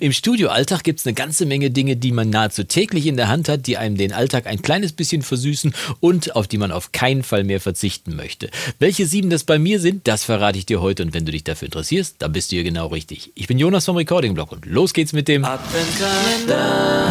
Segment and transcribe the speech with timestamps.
[0.00, 3.48] Im Studioalltag gibt es eine ganze Menge Dinge, die man nahezu täglich in der Hand
[3.48, 7.24] hat, die einem den Alltag ein kleines bisschen versüßen und auf die man auf keinen
[7.24, 8.48] Fall mehr verzichten möchte.
[8.78, 11.42] Welche sieben das bei mir sind, das verrate ich dir heute und wenn du dich
[11.42, 13.32] dafür interessierst, dann bist du hier genau richtig.
[13.34, 17.08] Ich bin Jonas vom Recording Blog und los geht's mit dem Adventkalender.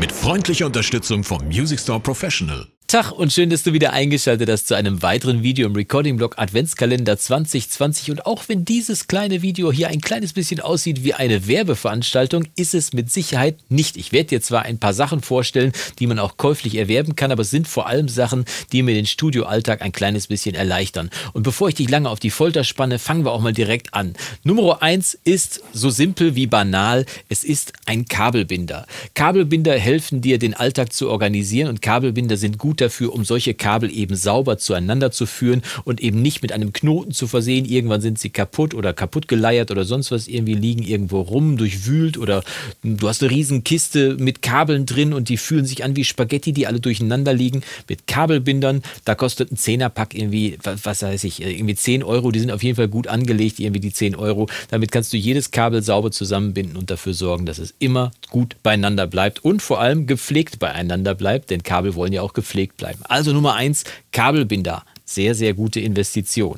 [0.00, 2.66] Mit freundlicher Unterstützung vom Music Store Professional.
[2.90, 7.16] Tag und schön, dass du wieder eingeschaltet hast zu einem weiteren Video im Recording-Blog Adventskalender
[7.16, 8.10] 2020.
[8.10, 12.74] Und auch wenn dieses kleine Video hier ein kleines bisschen aussieht wie eine Werbeveranstaltung, ist
[12.74, 13.96] es mit Sicherheit nicht.
[13.96, 17.42] Ich werde dir zwar ein paar Sachen vorstellen, die man auch käuflich erwerben kann, aber
[17.42, 21.10] es sind vor allem Sachen, die mir den Studioalltag ein kleines bisschen erleichtern.
[21.32, 24.14] Und bevor ich dich lange auf die Folter spanne, fangen wir auch mal direkt an.
[24.42, 27.06] Nummer 1 ist so simpel wie banal.
[27.28, 28.88] Es ist ein Kabelbinder.
[29.14, 33.90] Kabelbinder helfen dir, den Alltag zu organisieren und Kabelbinder sind gut dafür, um solche Kabel
[33.90, 37.64] eben sauber zueinander zu führen und eben nicht mit einem Knoten zu versehen.
[37.64, 42.18] Irgendwann sind sie kaputt oder kaputt geleiert oder sonst was irgendwie liegen irgendwo rum, durchwühlt
[42.18, 42.42] oder
[42.82, 46.52] du hast eine riesen Kiste mit Kabeln drin und die fühlen sich an wie Spaghetti,
[46.52, 48.82] die alle durcheinander liegen mit Kabelbindern.
[49.04, 52.30] Da kostet ein Zehnerpack irgendwie, was weiß ich, irgendwie 10 Euro.
[52.30, 54.48] Die sind auf jeden Fall gut angelegt, irgendwie die 10 Euro.
[54.70, 59.06] Damit kannst du jedes Kabel sauber zusammenbinden und dafür sorgen, dass es immer gut beieinander
[59.06, 63.00] bleibt und vor allem gepflegt beieinander bleibt, denn Kabel wollen ja auch gepflegt gepflegt bleiben.
[63.04, 64.84] Also Nummer eins, Kabelbinder.
[65.04, 66.56] Sehr, sehr gute Investition.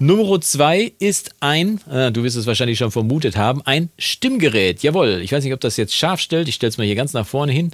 [0.00, 4.82] Nummer zwei ist ein, äh, du wirst es wahrscheinlich schon vermutet haben, ein Stimmgerät.
[4.82, 6.48] Jawohl, ich weiß nicht, ob das jetzt scharf stellt.
[6.48, 7.70] Ich stelle es mal hier ganz nach vorne hin.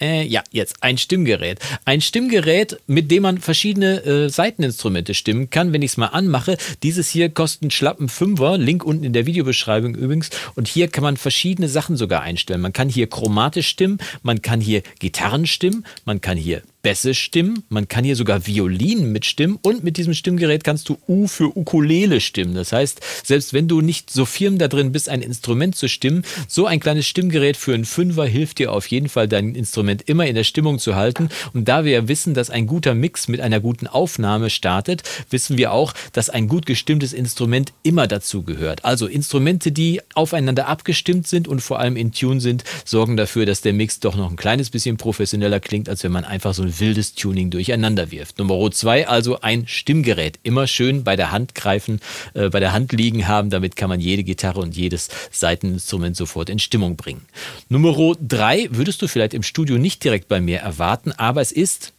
[0.00, 1.58] Äh, ja, jetzt ein Stimmgerät.
[1.84, 5.72] Ein Stimmgerät, mit dem man verschiedene äh, Seiteninstrumente stimmen kann.
[5.74, 9.26] Wenn ich es mal anmache, dieses hier kostet einen schlappen Fünfer, Link unten in der
[9.26, 10.30] Videobeschreibung übrigens.
[10.54, 12.62] Und hier kann man verschiedene Sachen sogar einstellen.
[12.62, 17.64] Man kann hier chromatisch stimmen, man kann hier Gitarren stimmen, man kann hier Bässe stimmen,
[17.68, 22.20] man kann hier sogar Violinen mitstimmen und mit diesem Stimmgerät kannst du U für Ukulele
[22.20, 22.54] stimmen.
[22.54, 26.24] Das heißt, selbst wenn du nicht so firm da drin bist, ein Instrument zu stimmen,
[26.48, 30.26] so ein kleines Stimmgerät für einen Fünfer hilft dir auf jeden Fall, dein Instrument immer
[30.26, 31.28] in der Stimmung zu halten.
[31.52, 35.58] Und da wir ja wissen, dass ein guter Mix mit einer guten Aufnahme startet, wissen
[35.58, 38.84] wir auch, dass ein gut gestimmtes Instrument immer dazu gehört.
[38.84, 43.60] Also Instrumente, die aufeinander abgestimmt sind und vor allem in Tune sind, sorgen dafür, dass
[43.60, 46.80] der Mix doch noch ein kleines bisschen professioneller klingt, als wenn man einfach so ein
[46.80, 48.38] wildes Tuning durcheinander wirft.
[48.38, 50.38] Nummer zwei, also ein Stimmgerät.
[50.42, 52.00] Immer schön bei der Hand greifen,
[52.34, 53.50] äh, bei der Hand liegen haben.
[53.50, 57.26] Damit kann man jede Gitarre und jedes Seiteninstrument sofort in Stimmung bringen.
[57.68, 61.92] Nummer drei würdest du vielleicht im Studio nicht direkt bei mir erwarten, aber es ist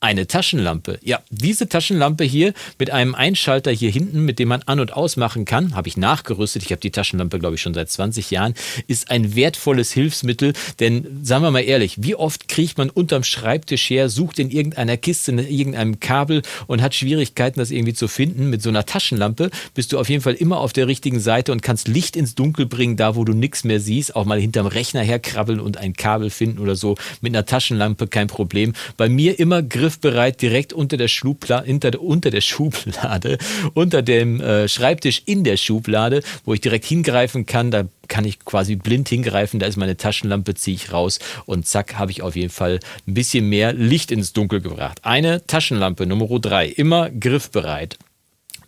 [0.00, 0.98] eine Taschenlampe.
[1.02, 5.46] Ja, diese Taschenlampe hier mit einem Einschalter hier hinten, mit dem man an- und ausmachen
[5.46, 6.62] kann, habe ich nachgerüstet.
[6.62, 8.54] Ich habe die Taschenlampe, glaube ich, schon seit 20 Jahren,
[8.88, 10.52] ist ein wertvolles Hilfsmittel.
[10.80, 14.96] Denn, sagen wir mal ehrlich, wie oft kriegt man unterm Schreibtisch her, sucht in irgendeiner
[14.96, 18.50] Kiste, in irgendeinem Kabel und hat Schwierigkeiten, das irgendwie zu finden.
[18.50, 21.62] Mit so einer Taschenlampe bist du auf jeden Fall immer auf der richtigen Seite und
[21.62, 24.14] kannst Licht ins Dunkel bringen, da wo du nichts mehr siehst.
[24.14, 26.96] Auch mal hinterm Rechner herkrabbeln und ein Kabel finden oder so.
[27.22, 28.74] Mit einer Taschenlampe kein Problem.
[28.96, 33.38] Bei mir immer Griff griffbereit direkt unter der, Schubla hinter, unter der Schublade,
[33.74, 37.70] unter dem äh, Schreibtisch in der Schublade, wo ich direkt hingreifen kann.
[37.70, 41.98] Da kann ich quasi blind hingreifen, da ist meine Taschenlampe, ziehe ich raus und zack,
[41.98, 44.98] habe ich auf jeden Fall ein bisschen mehr Licht ins Dunkel gebracht.
[45.02, 47.96] Eine Taschenlampe, Nummer drei, immer griffbereit.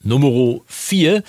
[0.04, 1.24] Nummer vier,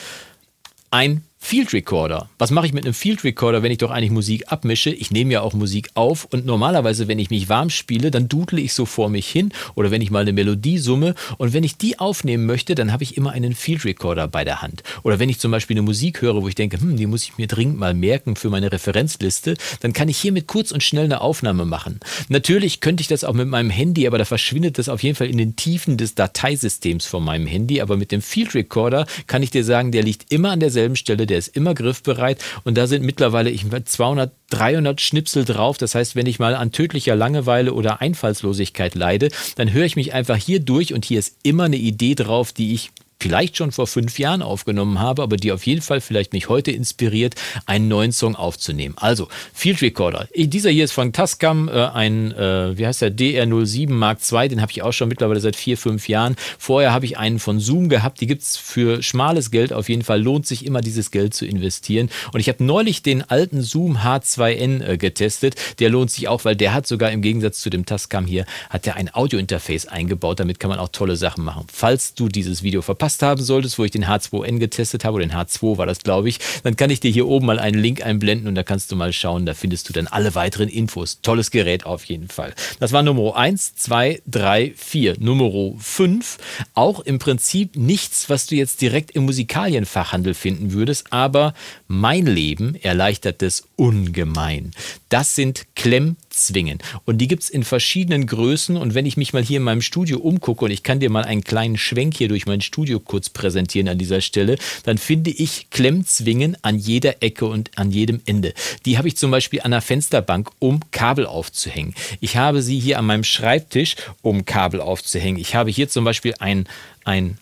[0.91, 2.29] ein Field Recorder.
[2.37, 4.91] Was mache ich mit einem Field Recorder, wenn ich doch eigentlich Musik abmische?
[4.91, 8.61] Ich nehme ja auch Musik auf und normalerweise, wenn ich mich warm spiele, dann dudle
[8.61, 11.77] ich so vor mich hin oder wenn ich mal eine Melodie summe und wenn ich
[11.77, 14.83] die aufnehmen möchte, dann habe ich immer einen Field Recorder bei der Hand.
[15.01, 17.37] Oder wenn ich zum Beispiel eine Musik höre, wo ich denke, hm, die muss ich
[17.37, 21.21] mir dringend mal merken für meine Referenzliste, dann kann ich hiermit kurz und schnell eine
[21.21, 21.99] Aufnahme machen.
[22.27, 25.27] Natürlich könnte ich das auch mit meinem Handy, aber da verschwindet das auf jeden Fall
[25.27, 27.81] in den Tiefen des Dateisystems von meinem Handy.
[27.81, 31.28] Aber mit dem Field Recorder kann ich dir sagen, der liegt immer an derselben Stelle
[31.29, 35.77] der ist immer griffbereit und da sind mittlerweile ich 200, 300 Schnipsel drauf.
[35.77, 40.13] Das heißt, wenn ich mal an tödlicher Langeweile oder Einfallslosigkeit leide, dann höre ich mich
[40.13, 42.91] einfach hier durch und hier ist immer eine Idee drauf, die ich
[43.21, 46.71] vielleicht schon vor fünf Jahren aufgenommen habe, aber die auf jeden Fall vielleicht mich heute
[46.71, 47.35] inspiriert,
[47.65, 48.95] einen neuen Song aufzunehmen.
[48.97, 50.27] Also Field Recorder.
[50.35, 54.61] Dieser hier ist von Tascam, äh, ein, äh, wie heißt der, DR07 Mark II, den
[54.61, 56.35] habe ich auch schon mittlerweile seit vier, fünf Jahren.
[56.57, 60.03] Vorher habe ich einen von Zoom gehabt, die gibt es für schmales Geld auf jeden
[60.03, 62.09] Fall, lohnt sich immer dieses Geld zu investieren.
[62.31, 66.55] Und ich habe neulich den alten Zoom H2N äh, getestet, der lohnt sich auch, weil
[66.55, 70.59] der hat sogar im Gegensatz zu dem Tascam hier, hat der ein Audio-Interface eingebaut, damit
[70.61, 71.67] kann man auch tolle Sachen machen.
[71.71, 75.25] Falls du dieses Video verpasst verpasst haben solltest, wo ich den H2N getestet habe, oder
[75.25, 78.05] den H2 war das, glaube ich, dann kann ich dir hier oben mal einen Link
[78.05, 81.21] einblenden und da kannst du mal schauen, da findest du dann alle weiteren Infos.
[81.21, 82.53] Tolles Gerät auf jeden Fall.
[82.79, 85.15] Das war Nummer 1, 2, 3, 4.
[85.19, 86.37] Nummer 5,
[86.75, 91.53] auch im Prinzip nichts, was du jetzt direkt im Musikalienfachhandel finden würdest, aber
[91.87, 94.71] mein Leben erleichtert es ungemein.
[95.09, 96.77] Das sind Klemmzwingen.
[97.05, 98.77] Und die gibt es in verschiedenen Größen.
[98.77, 101.23] Und wenn ich mich mal hier in meinem Studio umgucke und ich kann dir mal
[101.23, 105.69] einen kleinen Schwenk hier durch mein Studio kurz präsentieren an dieser Stelle, dann finde ich
[105.69, 108.53] Klemmzwingen an jeder Ecke und an jedem Ende.
[108.85, 111.93] Die habe ich zum Beispiel an der Fensterbank, um Kabel aufzuhängen.
[112.19, 115.39] Ich habe sie hier an meinem Schreibtisch, um Kabel aufzuhängen.
[115.39, 116.67] Ich habe hier zum Beispiel ein,
[117.03, 117.37] ein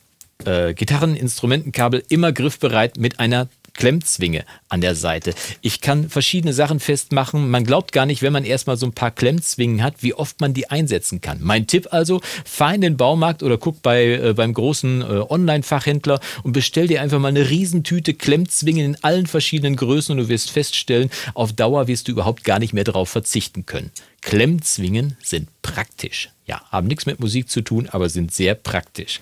[0.45, 5.33] äh, Gitarreninstrumentenkabel immer griffbereit mit einer Klemmzwinge an der Seite.
[5.61, 7.49] Ich kann verschiedene Sachen festmachen.
[7.49, 10.53] Man glaubt gar nicht, wenn man erstmal so ein paar Klemmzwingen hat, wie oft man
[10.53, 11.37] die einsetzen kann.
[11.41, 16.19] Mein Tipp also, fahr in den Baumarkt oder guck bei, äh, beim großen äh, Online-Fachhändler
[16.43, 20.51] und bestell dir einfach mal eine Riesentüte Klemmzwingen in allen verschiedenen Größen und du wirst
[20.51, 23.91] feststellen, auf Dauer wirst du überhaupt gar nicht mehr darauf verzichten können.
[24.21, 26.29] Klemmzwingen sind praktisch.
[26.45, 29.19] Ja, haben nichts mit Musik zu tun, aber sind sehr praktisch.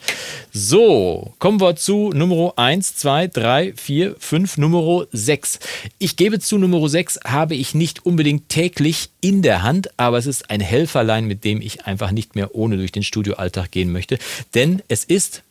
[0.53, 5.59] So, kommen wir zu Nummer 1, 2, 3, 4, 5, Nummer 6.
[5.97, 10.27] Ich gebe zu, Nummer 6 habe ich nicht unbedingt täglich in der Hand, aber es
[10.27, 14.19] ist ein Helferlein, mit dem ich einfach nicht mehr ohne durch den Studioalltag gehen möchte.
[14.53, 15.41] Denn es ist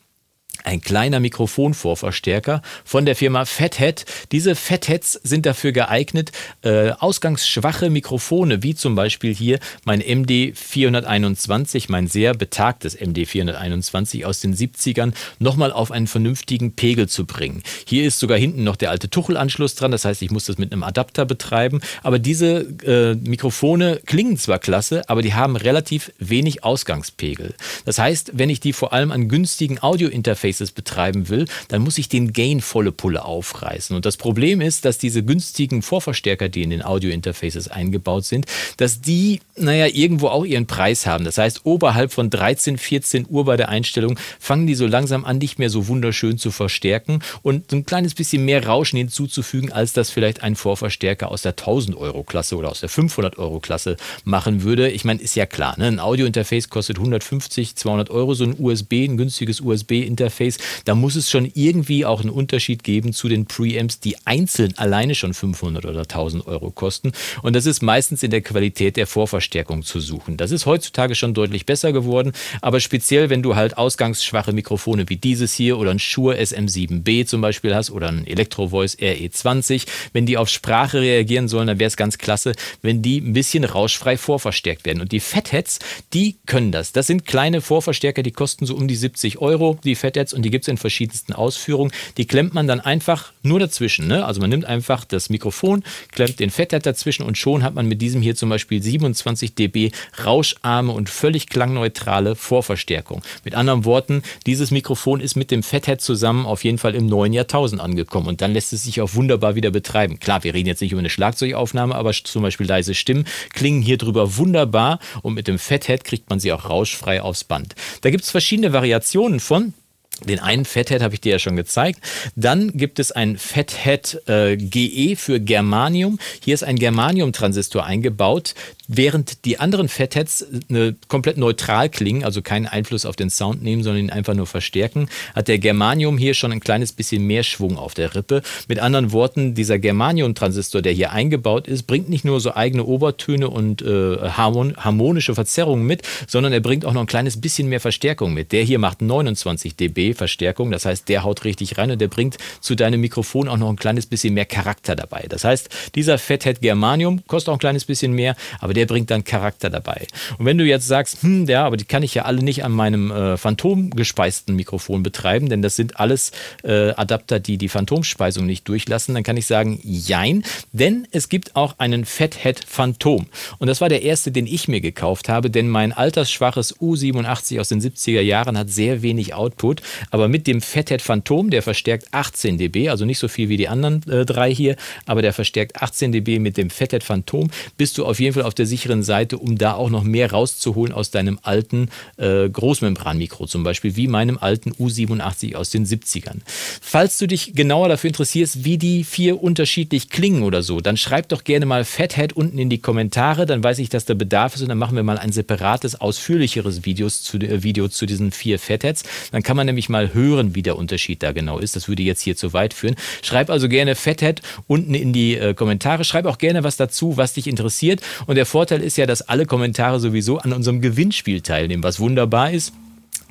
[0.65, 4.05] ein kleiner Mikrofonvorverstärker von der Firma Fathead.
[4.33, 6.33] Diese Fatheads sind dafür geeignet,
[6.63, 14.57] äh, ausgangsschwache Mikrofone, wie zum Beispiel hier mein MD421, mein sehr betagtes MD421 aus den
[14.57, 17.63] 70ern, nochmal auf einen vernünftigen Pegel zu bringen.
[17.87, 20.73] Hier ist sogar hinten noch der alte Tuchelanschluss dran, das heißt, ich muss das mit
[20.73, 21.81] einem Adapter betreiben.
[22.03, 27.55] Aber diese äh, Mikrofone klingen zwar klasse, aber die haben relativ wenig Ausgangspegel.
[27.85, 31.99] Das heißt, wenn ich die vor allem an günstigen Audiointerfaces Interfaces betreiben will, dann muss
[31.99, 33.95] ich den Gain volle Pulle aufreißen.
[33.95, 38.47] Und das Problem ist, dass diese günstigen Vorverstärker, die in den Audio-Interfaces eingebaut sind,
[38.77, 41.25] dass die, naja, irgendwo auch ihren Preis haben.
[41.25, 45.39] Das heißt, oberhalb von 13, 14 Uhr bei der Einstellung fangen die so langsam an,
[45.39, 50.11] nicht mehr so wunderschön zu verstärken und ein kleines bisschen mehr Rauschen hinzuzufügen, als das
[50.11, 54.63] vielleicht ein Vorverstärker aus der 1000 Euro Klasse oder aus der 500 Euro Klasse machen
[54.63, 54.91] würde.
[54.91, 55.87] Ich meine, ist ja klar, ne?
[55.87, 61.17] ein Audio-Interface kostet 150, 200 Euro, so ein USB, ein günstiges USB-Interface Interface, da muss
[61.17, 65.85] es schon irgendwie auch einen Unterschied geben zu den Preamps, die einzeln alleine schon 500
[65.85, 67.13] oder 1000 Euro kosten.
[67.43, 70.37] Und das ist meistens in der Qualität der Vorverstärkung zu suchen.
[70.37, 75.17] Das ist heutzutage schon deutlich besser geworden, aber speziell, wenn du halt ausgangsschwache Mikrofone wie
[75.17, 80.27] dieses hier oder ein Shure SM7B zum Beispiel hast oder ein Electro Voice RE20, wenn
[80.27, 82.53] die auf Sprache reagieren sollen, dann wäre es ganz klasse,
[82.83, 85.01] wenn die ein bisschen rauschfrei vorverstärkt werden.
[85.01, 85.79] Und die Fatheads,
[86.13, 86.93] die können das.
[86.93, 90.51] Das sind kleine Vorverstärker, die kosten so um die 70 Euro, die Fatheads und die
[90.51, 91.93] gibt es in verschiedensten Ausführungen.
[92.17, 94.07] Die klemmt man dann einfach nur dazwischen.
[94.07, 94.25] Ne?
[94.25, 98.03] Also man nimmt einfach das Mikrofon, klemmt den Fettheit dazwischen und schon hat man mit
[98.03, 99.93] diesem hier zum Beispiel 27 dB
[100.25, 103.23] rauscharme und völlig klangneutrale Vorverstärkung.
[103.45, 107.33] Mit anderen Worten, dieses Mikrofon ist mit dem Fathead zusammen auf jeden Fall im neuen
[107.33, 110.19] Jahrtausend angekommen und dann lässt es sich auch wunderbar wieder betreiben.
[110.19, 113.99] Klar, wir reden jetzt nicht über eine Schlagzeugaufnahme, aber zum Beispiel leise Stimmen klingen hier
[113.99, 117.75] drüber wunderbar und mit dem Fathead kriegt man sie auch rauschfrei aufs Band.
[118.01, 119.75] Da gibt es verschiedene Variationen von.
[120.23, 122.01] Den einen Fathead habe ich dir ja schon gezeigt.
[122.37, 126.19] Dann gibt es ein Fathead äh, GE für Germanium.
[126.43, 128.55] Hier ist ein Germanium-Transistor eingebaut,
[128.87, 133.83] während die anderen Fatheads eine, komplett neutral klingen, also keinen Einfluss auf den Sound nehmen,
[133.83, 137.77] sondern ihn einfach nur verstärken, hat der Germanium hier schon ein kleines bisschen mehr Schwung
[137.77, 138.43] auf der Rippe.
[138.69, 143.51] Mit anderen Worten, dieser Germanium-Transistor, der hier eingebaut ist, bringt nicht nur so eigene Obertöne
[143.51, 148.33] und äh, harmonische Verzerrungen mit, sondern er bringt auch noch ein kleines bisschen mehr Verstärkung
[148.33, 148.53] mit.
[148.53, 150.71] Der hier macht 29 dB Verstärkung.
[150.71, 153.77] Das heißt, der haut richtig rein und der bringt zu deinem Mikrofon auch noch ein
[153.77, 155.25] kleines bisschen mehr Charakter dabei.
[155.29, 159.25] Das heißt, dieser Fathead Germanium kostet auch ein kleines bisschen mehr, aber der bringt dann
[159.25, 160.07] Charakter dabei.
[160.39, 162.73] Und wenn du jetzt sagst, hm, ja, aber die kann ich ja alle nicht an
[162.73, 166.33] meinem äh, phantomgespeisten Mikrofon betreiben, denn das sind alles
[166.63, 171.57] äh, Adapter, die die Phantomspeisung nicht durchlassen, dann kann ich sagen, jein, denn es gibt
[171.57, 173.27] auch einen Fathead Phantom.
[173.59, 177.69] Und das war der erste, den ich mir gekauft habe, denn mein altersschwaches U87 aus
[177.69, 182.59] den 70er Jahren hat sehr wenig Output aber mit dem Fathead Phantom, der verstärkt 18
[182.59, 186.13] dB, also nicht so viel wie die anderen äh, drei hier, aber der verstärkt 18
[186.13, 189.59] dB mit dem Fathead Phantom, bist du auf jeden Fall auf der sicheren Seite, um
[189.59, 194.73] da auch noch mehr rauszuholen aus deinem alten äh, Großmembranmikro, zum Beispiel wie meinem alten
[194.73, 196.41] U87 aus den 70ern.
[196.81, 201.29] Falls du dich genauer dafür interessierst, wie die vier unterschiedlich klingen oder so, dann schreib
[201.29, 204.63] doch gerne mal Fathead unten in die Kommentare, dann weiß ich, dass der Bedarf ist
[204.63, 208.59] und dann machen wir mal ein separates, ausführlicheres Videos zu, äh, Video zu diesen vier
[208.59, 209.05] Fatheads.
[209.33, 211.77] Dann kann man nämlich ich mal hören, wie der Unterschied da genau ist.
[211.77, 212.97] Das würde jetzt hier zu weit führen.
[213.23, 216.05] Schreib also gerne Fathead unten in die äh, Kommentare.
[216.05, 218.01] Schreib auch gerne was dazu, was dich interessiert.
[218.27, 222.51] Und der Vorteil ist ja, dass alle Kommentare sowieso an unserem Gewinnspiel teilnehmen, was wunderbar
[222.51, 222.73] ist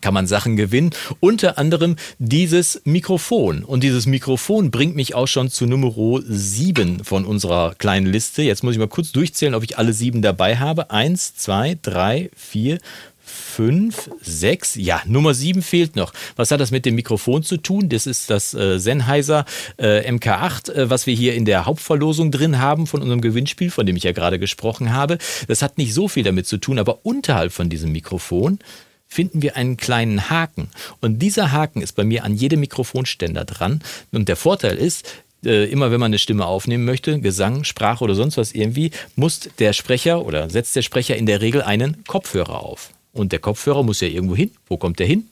[0.03, 0.91] kann man Sachen gewinnen.
[1.21, 3.63] Unter anderem dieses Mikrofon.
[3.63, 5.93] Und dieses Mikrofon bringt mich auch schon zu Nummer
[6.27, 8.43] 7 von unserer kleinen Liste.
[8.43, 10.91] Jetzt muss ich mal kurz durchzählen, ob ich alle sieben dabei habe.
[10.91, 12.79] Eins, zwei, drei, vier,
[13.23, 14.75] fünf, sechs.
[14.75, 16.13] Ja, Nummer sieben fehlt noch.
[16.35, 17.89] Was hat das mit dem Mikrofon zu tun?
[17.89, 19.45] Das ist das äh, Sennheiser
[19.77, 23.85] äh, MK8, äh, was wir hier in der Hauptverlosung drin haben von unserem Gewinnspiel, von
[23.85, 25.17] dem ich ja gerade gesprochen habe.
[25.47, 28.59] Das hat nicht so viel damit zu tun, aber unterhalb von diesem Mikrofon
[29.07, 30.69] finden wir einen kleinen Haken.
[30.99, 33.81] Und dieser Haken ist bei mir an jedem Mikrofonständer dran.
[34.11, 35.05] Und der Vorteil ist,
[35.45, 39.41] äh, immer wenn man eine Stimme aufnehmen möchte, Gesang, Sprache oder sonst was irgendwie, muss
[39.59, 42.91] der Sprecher oder setzt der Sprecher in der Regel einen Kopfhörer auf.
[43.13, 44.51] Und der Kopfhörer muss ja irgendwo hin.
[44.67, 45.29] Wo kommt der hin?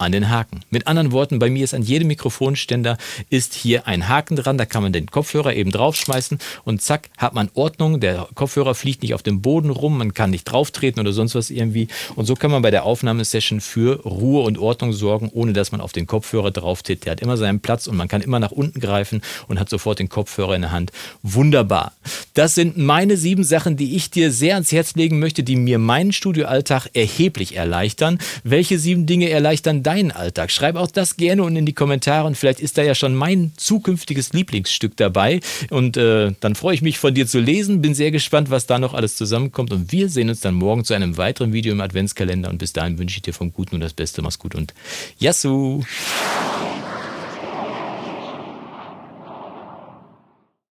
[0.00, 0.60] An den Haken.
[0.70, 2.96] Mit anderen Worten, bei mir ist an jedem Mikrofonständer
[3.28, 7.34] ist hier ein Haken dran, da kann man den Kopfhörer eben draufschmeißen und zack, hat
[7.34, 8.00] man Ordnung.
[8.00, 11.50] Der Kopfhörer fliegt nicht auf dem Boden rum, man kann nicht drauftreten oder sonst was
[11.50, 11.88] irgendwie.
[12.16, 15.80] Und so kann man bei der Aufnahmesession für Ruhe und Ordnung sorgen, ohne dass man
[15.80, 17.04] auf den Kopfhörer drauf tritt.
[17.04, 19.98] Der hat immer seinen Platz und man kann immer nach unten greifen und hat sofort
[19.98, 20.92] den Kopfhörer in der Hand.
[21.22, 21.92] Wunderbar.
[22.34, 25.78] Das sind meine sieben Sachen, die ich dir sehr ans Herz legen möchte, die mir
[25.78, 28.18] meinen Studioalltag erheblich erleichtern.
[28.44, 30.52] Welche sieben Dinge erleichtern deinen Alltag?
[30.52, 33.52] Schreib auch das gerne unten in die Kommentare und vielleicht ist da ja schon mein
[33.56, 35.40] zukünftiges Lieblingsstück dabei.
[35.70, 38.78] Und äh, dann freue ich mich von dir zu lesen, bin sehr gespannt, was da
[38.78, 39.72] noch alles zusammenkommt.
[39.72, 42.50] Und wir sehen uns dann morgen zu einem weiteren Video im Adventskalender.
[42.50, 44.22] Und bis dahin wünsche ich dir vom Guten und das Beste.
[44.22, 44.74] Mach's gut und
[45.18, 45.82] Yassou!